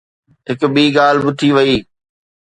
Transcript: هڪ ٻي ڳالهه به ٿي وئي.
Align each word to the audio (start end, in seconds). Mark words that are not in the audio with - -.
هڪ 0.49 0.61
ٻي 0.73 0.83
ڳالهه 0.97 1.21
به 1.25 1.31
ٿي 1.39 1.49
وئي. 1.55 1.75